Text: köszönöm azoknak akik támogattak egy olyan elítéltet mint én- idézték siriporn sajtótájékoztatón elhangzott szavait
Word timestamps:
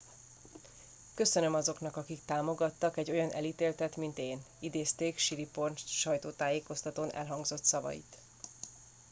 köszönöm 1.13 1.53
azoknak 1.53 1.95
akik 1.95 2.25
támogattak 2.25 2.97
egy 2.97 3.11
olyan 3.11 3.31
elítéltet 3.31 3.95
mint 3.95 4.17
én- 4.17 4.41
idézték 4.59 5.17
siriporn 5.17 5.73
sajtótájékoztatón 5.75 7.11
elhangzott 7.13 7.63
szavait 7.63 8.17